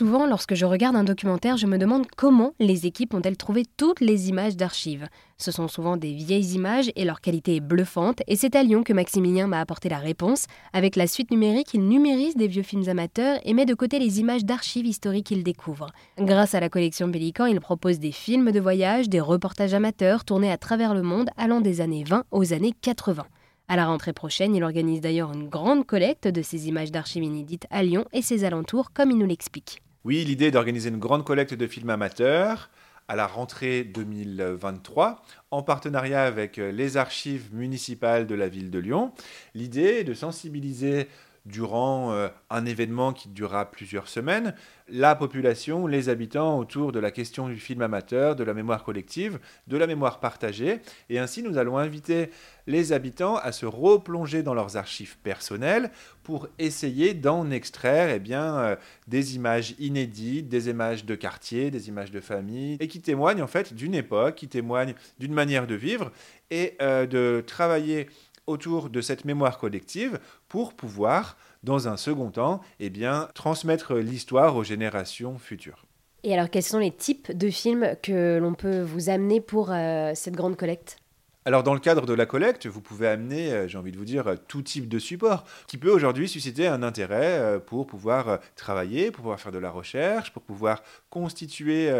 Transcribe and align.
souvent, 0.00 0.24
lorsque 0.24 0.54
je 0.54 0.64
regarde 0.64 0.96
un 0.96 1.04
documentaire, 1.04 1.58
je 1.58 1.66
me 1.66 1.76
demande 1.76 2.06
comment 2.16 2.54
les 2.58 2.86
équipes 2.86 3.12
ont-elles 3.12 3.36
trouvé 3.36 3.66
toutes 3.76 4.00
les 4.00 4.30
images 4.30 4.56
d'archives. 4.56 5.06
Ce 5.36 5.52
sont 5.52 5.68
souvent 5.68 5.98
des 5.98 6.14
vieilles 6.14 6.54
images 6.54 6.90
et 6.96 7.04
leur 7.04 7.20
qualité 7.20 7.56
est 7.56 7.60
bluffante, 7.60 8.22
et 8.26 8.34
c'est 8.34 8.56
à 8.56 8.62
Lyon 8.62 8.82
que 8.82 8.94
Maximilien 8.94 9.46
m'a 9.46 9.60
apporté 9.60 9.90
la 9.90 9.98
réponse. 9.98 10.46
Avec 10.72 10.96
la 10.96 11.06
suite 11.06 11.30
numérique, 11.30 11.74
il 11.74 11.86
numérise 11.86 12.34
des 12.34 12.46
vieux 12.46 12.62
films 12.62 12.88
amateurs 12.88 13.40
et 13.44 13.52
met 13.52 13.66
de 13.66 13.74
côté 13.74 13.98
les 13.98 14.20
images 14.20 14.46
d'archives 14.46 14.86
historiques 14.86 15.26
qu'il 15.26 15.42
découvre. 15.42 15.90
Grâce 16.16 16.54
à 16.54 16.60
la 16.60 16.70
collection 16.70 17.12
Pélican, 17.12 17.44
il 17.44 17.60
propose 17.60 17.98
des 17.98 18.12
films 18.12 18.52
de 18.52 18.60
voyage, 18.60 19.10
des 19.10 19.20
reportages 19.20 19.74
amateurs 19.74 20.24
tournés 20.24 20.50
à 20.50 20.56
travers 20.56 20.94
le 20.94 21.02
monde 21.02 21.28
allant 21.36 21.60
des 21.60 21.82
années 21.82 22.04
20 22.04 22.24
aux 22.30 22.54
années 22.54 22.72
80. 22.80 23.26
À 23.68 23.76
la 23.76 23.84
rentrée 23.84 24.14
prochaine, 24.14 24.54
il 24.54 24.64
organise 24.64 25.02
d'ailleurs 25.02 25.34
une 25.34 25.50
grande 25.50 25.84
collecte 25.84 26.26
de 26.26 26.40
ces 26.40 26.68
images 26.68 26.90
d'archives 26.90 27.22
inédites 27.22 27.66
à 27.68 27.82
Lyon 27.82 28.06
et 28.14 28.22
ses 28.22 28.44
alentours, 28.44 28.94
comme 28.94 29.10
il 29.10 29.18
nous 29.18 29.26
l'explique. 29.26 29.82
Oui, 30.02 30.24
l'idée 30.24 30.46
est 30.46 30.50
d'organiser 30.50 30.88
une 30.88 30.98
grande 30.98 31.24
collecte 31.24 31.52
de 31.52 31.66
films 31.66 31.90
amateurs 31.90 32.70
à 33.06 33.16
la 33.16 33.26
rentrée 33.26 33.84
2023 33.84 35.20
en 35.50 35.62
partenariat 35.62 36.24
avec 36.24 36.56
les 36.56 36.96
archives 36.96 37.52
municipales 37.52 38.26
de 38.26 38.34
la 38.34 38.48
ville 38.48 38.70
de 38.70 38.78
Lyon. 38.78 39.12
L'idée 39.54 39.98
est 40.00 40.04
de 40.04 40.14
sensibiliser 40.14 41.06
durant 41.46 42.12
euh, 42.12 42.28
un 42.50 42.66
événement 42.66 43.12
qui 43.12 43.28
durera 43.28 43.70
plusieurs 43.70 44.08
semaines, 44.08 44.54
la 44.88 45.14
population, 45.14 45.86
les 45.86 46.08
habitants 46.08 46.58
autour 46.58 46.92
de 46.92 46.98
la 46.98 47.10
question 47.10 47.48
du 47.48 47.56
film 47.56 47.82
amateur, 47.82 48.36
de 48.36 48.44
la 48.44 48.54
mémoire 48.54 48.84
collective, 48.84 49.38
de 49.66 49.76
la 49.76 49.86
mémoire 49.86 50.20
partagée. 50.20 50.80
Et 51.08 51.18
ainsi, 51.18 51.42
nous 51.42 51.58
allons 51.58 51.78
inviter 51.78 52.30
les 52.66 52.92
habitants 52.92 53.36
à 53.36 53.52
se 53.52 53.66
replonger 53.66 54.42
dans 54.42 54.54
leurs 54.54 54.76
archives 54.76 55.16
personnelles 55.18 55.90
pour 56.22 56.48
essayer 56.58 57.14
d'en 57.14 57.50
extraire 57.50 58.10
eh 58.14 58.18
bien, 58.18 58.58
euh, 58.58 58.76
des 59.08 59.36
images 59.36 59.74
inédites, 59.78 60.48
des 60.48 60.68
images 60.68 61.04
de 61.04 61.14
quartier, 61.14 61.70
des 61.70 61.88
images 61.88 62.10
de 62.10 62.20
famille, 62.20 62.76
et 62.80 62.88
qui 62.88 63.00
témoignent 63.00 63.42
en 63.42 63.48
fait 63.48 63.74
d'une 63.74 63.94
époque, 63.94 64.36
qui 64.36 64.48
témoignent 64.48 64.94
d'une 65.18 65.32
manière 65.32 65.66
de 65.66 65.74
vivre 65.74 66.12
et 66.50 66.76
euh, 66.82 67.06
de 67.06 67.42
travailler 67.46 68.08
autour 68.46 68.90
de 68.90 69.00
cette 69.00 69.24
mémoire 69.24 69.58
collective 69.58 70.18
pour 70.48 70.74
pouvoir, 70.74 71.36
dans 71.62 71.88
un 71.88 71.96
second 71.96 72.30
temps, 72.30 72.60
eh 72.78 72.90
transmettre 73.34 73.94
l'histoire 73.94 74.56
aux 74.56 74.64
générations 74.64 75.38
futures. 75.38 75.86
Et 76.22 76.34
alors, 76.34 76.50
quels 76.50 76.62
sont 76.62 76.78
les 76.78 76.90
types 76.90 77.32
de 77.32 77.48
films 77.48 77.96
que 78.02 78.38
l'on 78.38 78.54
peut 78.54 78.82
vous 78.82 79.08
amener 79.08 79.40
pour 79.40 79.70
euh, 79.70 80.12
cette 80.14 80.34
grande 80.34 80.56
collecte? 80.56 80.98
Alors 81.46 81.62
dans 81.62 81.72
le 81.72 81.80
cadre 81.80 82.04
de 82.04 82.12
la 82.12 82.26
collecte, 82.26 82.66
vous 82.66 82.82
pouvez 82.82 83.08
amener, 83.08 83.50
euh, 83.50 83.66
j'ai 83.66 83.78
envie 83.78 83.92
de 83.92 83.96
vous 83.96 84.04
dire, 84.04 84.34
tout 84.46 84.60
type 84.60 84.88
de 84.88 84.98
support 84.98 85.44
qui 85.66 85.78
peut 85.78 85.90
aujourd'hui 85.90 86.28
susciter 86.28 86.66
un 86.66 86.82
intérêt 86.82 87.38
euh, 87.38 87.58
pour 87.58 87.86
pouvoir 87.86 88.28
euh, 88.28 88.36
travailler, 88.56 89.10
pour 89.10 89.22
pouvoir 89.22 89.40
faire 89.40 89.50
de 89.50 89.58
la 89.58 89.70
recherche, 89.70 90.34
pour 90.34 90.42
pouvoir 90.42 90.82
constituer 91.08 91.90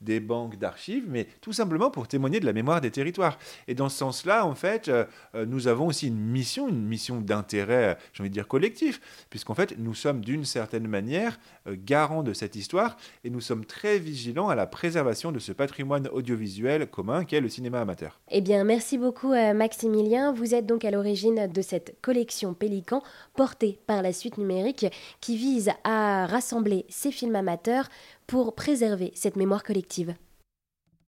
des 0.00 0.20
banques 0.20 0.56
d'archives, 0.56 1.04
mais 1.08 1.26
tout 1.40 1.52
simplement 1.52 1.90
pour 1.90 2.06
témoigner 2.06 2.38
de 2.38 2.46
la 2.46 2.52
mémoire 2.52 2.80
des 2.80 2.92
territoires. 2.92 3.36
Et 3.66 3.74
dans 3.74 3.88
ce 3.88 3.98
sens-là, 3.98 4.46
en 4.46 4.54
fait, 4.54 4.90
nous 5.34 5.66
avons 5.66 5.88
aussi 5.88 6.06
une 6.06 6.20
mission, 6.20 6.68
une 6.68 6.86
mission 6.86 7.20
d'intérêt, 7.20 7.98
j'ai 8.12 8.22
envie 8.22 8.30
de 8.30 8.34
dire 8.34 8.46
collectif, 8.46 9.00
puisqu'en 9.28 9.54
fait, 9.54 9.76
nous 9.76 9.94
sommes 9.94 10.24
d'une 10.24 10.44
certaine 10.44 10.86
manière 10.86 11.40
garants 11.66 12.22
de 12.22 12.32
cette 12.32 12.54
histoire 12.54 12.96
et 13.24 13.30
nous 13.30 13.40
sommes 13.40 13.64
très 13.64 13.98
vigilants 13.98 14.48
à 14.48 14.54
la 14.54 14.66
préservation 14.66 15.32
de 15.32 15.40
ce 15.40 15.50
patrimoine 15.50 16.06
audiovisuel 16.08 16.86
commun 16.86 17.24
qu'est 17.24 17.40
le 17.40 17.48
cinéma 17.48 17.80
amateur. 17.80 18.20
Eh 18.30 18.40
bien, 18.40 18.62
merci 18.62 18.89
beaucoup 18.98 19.32
euh, 19.32 19.54
Maximilien. 19.54 20.32
Vous 20.32 20.54
êtes 20.54 20.66
donc 20.66 20.84
à 20.84 20.90
l'origine 20.90 21.46
de 21.46 21.62
cette 21.62 21.96
collection 22.02 22.54
Pélican 22.54 23.02
portée 23.34 23.78
par 23.86 24.02
la 24.02 24.12
suite 24.12 24.38
numérique 24.38 24.86
qui 25.20 25.36
vise 25.36 25.70
à 25.84 26.26
rassembler 26.26 26.86
ces 26.88 27.10
films 27.10 27.36
amateurs 27.36 27.88
pour 28.26 28.54
préserver 28.54 29.12
cette 29.14 29.36
mémoire 29.36 29.62
collective. 29.62 30.14